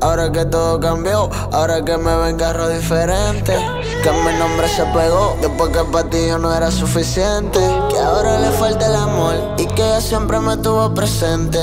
Ahora 0.00 0.30
que 0.30 0.44
todo 0.44 0.78
cambió, 0.80 1.30
ahora 1.52 1.84
que 1.84 1.96
me 1.96 2.14
ven 2.16 2.36
carro 2.36 2.68
diferente. 2.68 3.56
Que 4.02 4.10
mi 4.10 4.38
nombre 4.38 4.68
se 4.68 4.84
pegó 4.86 5.36
después 5.40 5.70
que 5.70 5.82
para 5.84 6.10
ti 6.10 6.26
yo 6.28 6.38
no 6.38 6.54
era 6.54 6.70
suficiente. 6.70 7.58
Que 7.90 7.98
ahora 7.98 8.38
le 8.38 8.50
falta 8.50 8.86
el 8.86 8.96
amor 8.96 9.34
y 9.56 9.66
que 9.66 9.82
ella 9.82 10.00
siempre 10.00 10.40
me 10.40 10.56
tuvo 10.58 10.92
presente. 10.92 11.58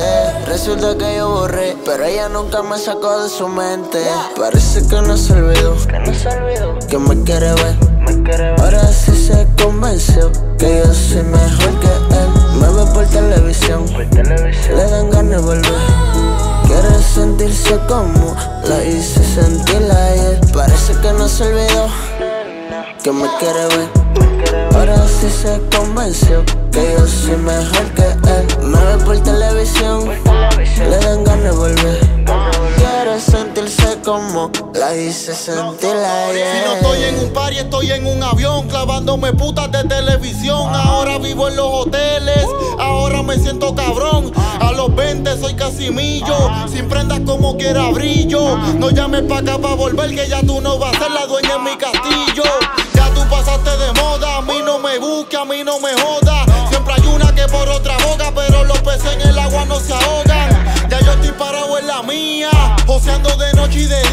Resulta 0.48 0.98
que 0.98 1.18
yo 1.18 1.30
borré, 1.30 1.78
pero 1.86 2.04
ella 2.04 2.30
nunca 2.30 2.64
me 2.64 2.78
sacó 2.78 3.24
de 3.24 3.30
su 3.30 3.48
mente. 3.48 4.04
Parece 4.36 4.88
que 4.88 5.02
no 5.02 5.16
se 5.18 5.34
olvidó, 5.34 5.76
que 6.90 6.98
me 6.98 7.24
quiere 7.24 7.54
ver. 7.54 7.76
Ahora 8.60 8.88
sí 8.88 9.16
se 9.16 9.48
convenció 9.62 10.32
que 10.58 10.84
yo 10.84 10.94
soy 10.94 11.24
mejor 11.24 11.80
que 11.80 12.01
la 17.92 18.84
hice 18.86 19.22
sentir 19.22 19.82
ayer. 19.92 20.40
Parece 20.54 20.94
que 21.02 21.12
no 21.12 21.28
se 21.28 21.44
olvidó 21.44 21.90
que 23.04 23.12
me 23.12 23.28
quiere 23.38 23.68
ver. 23.68 23.90
Ahora 24.74 24.96
sí 25.08 25.30
se 25.30 25.60
convenció 25.76 26.44
que 26.72 26.96
yo 26.98 27.06
soy 27.06 27.36
mejor 27.36 27.92
que 27.94 28.04
él. 28.04 28.64
Me 28.64 28.80
ve 28.80 29.04
por 29.04 29.20
televisión, 29.20 30.08
le 30.08 30.98
dan 31.00 31.24
ganas 31.26 31.44
de 31.44 31.52
volver. 31.52 32.00
Quiere 32.78 33.20
sentirse 33.20 34.00
como 34.06 34.50
la 34.74 34.96
hice 34.96 35.34
sentir 35.36 35.92
ayer. 35.92 36.48
Si 36.48 36.66
no 36.66 36.74
estoy 36.76 37.04
en 37.04 37.20
un 37.20 37.34
party, 37.34 37.58
estoy 37.58 37.92
en 37.92 38.06
un 38.06 38.24
avión, 38.24 38.70
clavándome 38.70 39.34
putas 39.34 39.70
de 39.70 39.84
televisión. 39.84 40.74
Ahora 40.74 41.18
vivo 41.18 41.50
en 41.50 41.58
los 41.58 41.68
hoteles, 41.68 42.46
me 43.24 43.38
siento 43.38 43.74
cabrón. 43.76 44.32
A 44.60 44.72
los 44.72 44.96
20 44.96 45.40
soy 45.40 45.54
Casimillo, 45.56 46.50
sin 46.72 46.88
prendas 46.88 47.20
como 47.26 47.58
quiera 47.58 47.90
brillo. 47.90 48.58
No 48.78 48.90
llames 48.90 49.24
pa' 49.24 49.40
acá 49.40 49.58
pa' 49.58 49.76
volver, 49.76 50.10
que 50.16 50.28
ya 50.28 50.42
tú 50.42 50.62
no 50.62 50.78
vas 50.78 50.96
a 50.96 51.00
ser 51.00 51.12
la 51.12 51.26
dueña 51.26 51.56
en 51.56 51.64
mi 51.64 51.76
castillo. 51.78 52.44
Ya 52.94 53.10
tú 53.14 53.22
pasaste 53.30 53.70
de 53.78 54.02
moda, 54.02 54.38
a 54.38 54.42
mí 54.42 54.56
no 54.66 54.80
me 54.80 54.98
busque, 55.00 55.38
a 55.38 55.46
mí 55.46 55.64
no 55.64 55.80
me 55.80 55.94
joda. 56.02 56.46
Siempre 56.70 56.94
hay 56.94 57.08
una 57.08 57.34
que 57.34 57.48
por 57.48 57.68
otra 57.70 57.98
boca, 58.06 58.32
pero 58.36 58.64
los 58.64 58.80
peces 58.80 59.14
en 59.14 59.22
el 59.30 59.40
agua 59.40 59.66
no 59.66 59.80
se 59.80 59.94
ahogan. 59.94 60.50
Ya 60.90 61.00
yo 61.00 61.12
estoy 61.14 61.32
parado 61.32 61.78
en 61.78 61.88
la 61.88 62.02
mía, 62.04 62.50
joseando 62.86 63.30
de 63.38 63.54
noche 63.54 63.80
y 63.80 63.86
de 63.86 64.11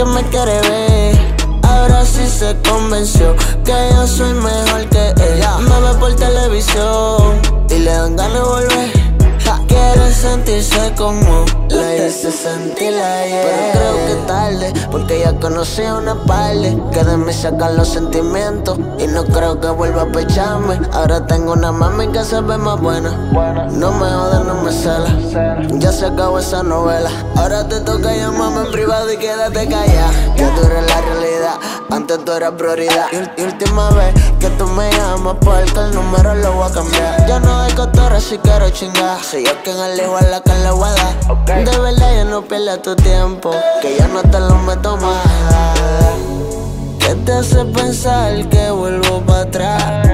que 0.00 0.06
me 0.06 0.22
quiere 0.30 0.60
ver. 0.62 1.14
Ahora 1.62 2.06
sí 2.06 2.26
se 2.26 2.56
convenció 2.66 3.36
que 3.64 3.74
yo 3.92 4.06
soy 4.06 4.32
mejor 4.32 4.88
que 4.88 5.12
ella. 5.28 5.58
Me 5.58 5.80
ve 5.80 5.94
por 5.98 6.16
televisión 6.16 7.38
y 7.68 7.80
le 7.80 7.92
dan 7.92 8.16
ganas 8.16 8.32
de 8.32 8.40
volver. 8.40 8.90
Quiere 9.68 10.12
sentirse 10.12 10.92
como 10.96 11.44
la 12.10 12.16
hice 12.16 12.32
sentir 12.32 12.94
ayer. 12.94 13.44
Pero 13.72 13.72
creo 13.72 14.06
que 14.06 14.26
tarde, 14.26 14.72
porque 14.90 15.20
ya 15.20 15.32
conocí 15.38 15.82
una 15.82 16.14
parte 16.24 16.76
que 16.92 17.04
de 17.04 17.16
mí 17.16 17.32
sacan 17.32 17.76
los 17.76 17.88
sentimientos. 17.88 18.78
Y 18.98 19.06
no 19.06 19.24
creo 19.24 19.60
que 19.60 19.68
vuelva 19.68 20.02
a 20.02 20.06
pecharme. 20.06 20.80
Ahora 20.92 21.26
tengo 21.26 21.52
una 21.52 21.72
mami 21.72 22.08
que 22.08 22.24
se 22.24 22.40
ve 22.40 22.56
más 22.56 22.80
buena. 22.80 23.10
No 23.72 23.92
me 23.92 24.06
jode, 24.10 24.44
no 24.44 24.54
me 24.62 24.72
cela. 24.72 25.68
Ya 25.78 25.92
se 25.92 26.06
acabó 26.06 26.38
esa 26.38 26.62
novela. 26.62 27.10
Ahora 27.36 27.66
te 27.68 27.80
toca 27.80 28.14
llamarme 28.14 28.66
en 28.66 28.72
privado 28.72 29.12
y 29.12 29.16
quédate 29.16 29.68
callada. 29.68 30.10
Ya 30.36 30.54
tú 30.54 30.66
eres 30.66 30.86
la 30.86 31.00
realidad, 31.00 31.54
antes 31.90 32.24
tú 32.24 32.32
eras 32.32 32.52
prioridad. 32.52 33.06
Y, 33.12 33.42
última 33.42 33.90
vez 33.90 34.14
que 34.38 34.48
tú 34.50 34.66
me 34.66 34.90
llamas, 34.90 35.36
porque 35.40 35.80
el 35.80 35.94
número 35.94 36.34
lo 36.34 36.52
voy 36.52 36.70
a 36.70 36.72
cambiar. 36.72 37.26
Ya 37.26 37.38
no 37.38 37.60
hay 37.60 37.72
cotorra 37.72 38.20
si 38.20 38.38
quiero 38.38 38.70
chingar. 38.70 39.22
Soy 39.22 39.44
yo 39.44 39.52
quien 39.62 39.78
elijo 39.78 40.16
a 40.16 40.22
la 40.22 40.40
que 40.40 40.54
le 40.54 40.70
voy 40.70 40.88
a 40.88 40.94
dar. 40.94 41.64
De 41.64 41.78
verdad, 41.78 42.14
ya 42.14 42.24
no 42.24 42.42
pierdas 42.42 42.82
tu 42.82 42.96
tiempo, 42.96 43.50
que 43.82 43.96
ya 43.96 44.08
no 44.08 44.22
te 44.22 44.40
lo 44.40 44.54
meto 44.56 44.96
más. 44.96 45.26
¿Qué 46.98 47.14
te 47.14 47.32
hace 47.32 47.64
pensar 47.66 48.48
que 48.48 48.70
vuelvo 48.70 49.20
para 49.22 49.40
atrás? 49.40 50.06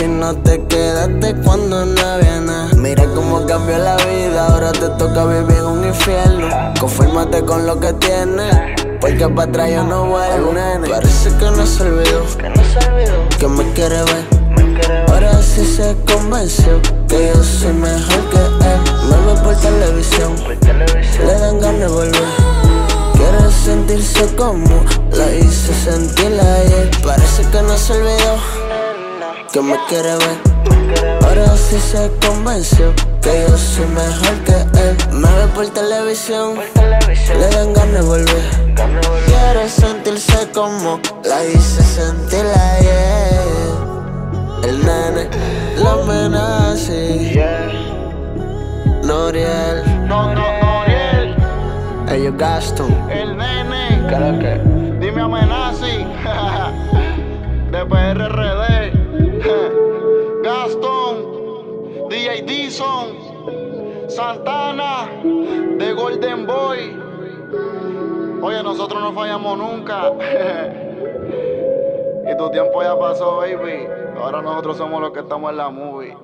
Si 0.00 0.08
no 0.08 0.34
te 0.34 0.64
quedaste 0.64 1.34
cuando 1.44 1.84
no 1.84 2.00
había 2.00 2.40
nada. 2.40 2.70
Mira 2.74 3.04
cómo 3.14 3.44
cambió 3.44 3.76
la 3.76 3.96
vida, 3.96 4.46
ahora 4.46 4.72
te 4.72 4.88
toca 4.88 5.26
vivir 5.26 5.58
en 5.58 5.66
un 5.66 5.84
infierno. 5.84 6.48
Confórmate 6.80 7.44
con 7.44 7.66
lo 7.66 7.78
que 7.78 7.92
tienes, 7.92 8.56
porque 8.98 9.28
para 9.28 9.50
atrás 9.50 9.70
yo 9.70 9.84
no 9.84 10.06
vuelvo, 10.06 10.54
nene. 10.54 10.88
Parece 10.88 11.28
que 11.36 11.50
no 11.50 11.66
se 11.66 11.82
olvidó, 11.82 12.24
que 13.38 13.46
me 13.46 13.72
quiere 13.74 13.96
ver. 13.96 15.04
Ahora 15.10 15.42
sí 15.42 15.66
se 15.66 15.94
convenció 16.10 16.80
que 17.06 17.32
yo 17.34 17.44
soy 17.44 17.74
mejor 17.74 18.30
que 18.30 18.38
él. 18.38 18.80
Me 19.10 19.34
ve 19.34 19.40
por 19.42 19.54
televisión, 19.56 20.34
le 21.26 21.34
dan 21.40 21.60
ganas 21.60 21.78
de 21.78 21.88
volver. 21.88 22.24
Quiere 23.12 23.52
sentirse 23.52 24.34
como 24.34 24.82
la 25.12 25.30
hice 25.34 25.74
sentir 25.74 26.40
ayer. 26.40 26.90
Parece 27.04 27.42
que 27.50 27.60
no 27.60 27.76
se 27.76 27.92
olvidó 27.92 28.59
que 29.52 29.60
me 29.60 29.76
quiere 29.88 30.16
ver. 30.16 30.38
Ahora 31.24 31.56
sí 31.56 31.78
se 31.78 32.10
convenció 32.24 32.92
que 33.20 33.46
yo 33.48 33.56
soy 33.56 33.86
mejor 33.86 34.44
que 34.44 34.52
él. 34.52 34.96
Me 35.12 35.28
ve 35.28 35.46
por 35.54 35.66
televisión, 35.68 36.58
le 36.76 37.48
dan 37.48 37.72
ganas 37.72 37.92
de 37.94 38.02
volver. 38.02 38.42
Quiere 39.26 39.68
sentirse 39.68 40.50
como 40.52 41.00
la 41.24 41.44
hice 41.44 41.82
sentir 41.82 42.44
ayer. 42.46 43.40
El 44.64 44.78
nene, 44.84 45.28
la 45.76 45.92
amenaza, 45.92 46.92
Noriel, 49.02 50.06
No, 50.06 50.34
no, 50.34 50.44
ellos 52.12 52.34
Gaston. 52.36 52.92
El 53.10 53.36
nene. 53.36 54.02
Creo 54.08 54.38
que. 54.38 54.60
Dime 55.00 55.22
amenazi. 55.22 56.04
de 57.70 57.86
PRRD. 57.86 58.69
Nosotros 68.62 69.02
no 69.02 69.12
fallamos 69.12 69.58
nunca. 69.58 70.12
y 72.30 72.36
tu 72.36 72.50
tiempo 72.50 72.82
ya 72.82 72.98
pasó, 72.98 73.38
baby. 73.38 73.88
Ahora 74.16 74.42
nosotros 74.42 74.76
somos 74.76 75.00
los 75.00 75.12
que 75.12 75.20
estamos 75.20 75.50
en 75.50 75.56
la 75.56 75.70
movie. 75.70 76.14